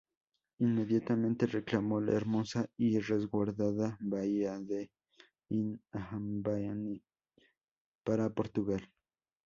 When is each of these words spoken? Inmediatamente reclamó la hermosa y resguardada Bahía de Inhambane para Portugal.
Inmediatamente 0.61 1.45
reclamó 1.45 2.01
la 2.01 2.13
hermosa 2.13 2.67
y 2.75 2.97
resguardada 2.99 3.97
Bahía 3.99 4.59
de 4.59 4.89
Inhambane 5.49 7.03
para 8.03 8.27
Portugal. 8.33 8.81